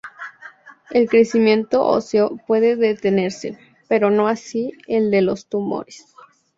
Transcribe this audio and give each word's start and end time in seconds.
El 0.89 1.07
crecimiento 1.07 1.85
óseo 1.85 2.39
puede 2.47 2.75
detenerse, 2.75 3.59
pero 3.87 4.09
no 4.09 4.27
así 4.27 4.71
el 4.87 5.11
de 5.11 5.21
los 5.21 5.45
tumores. 5.45 6.15